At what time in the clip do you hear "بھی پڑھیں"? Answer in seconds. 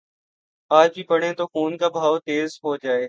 0.95-1.33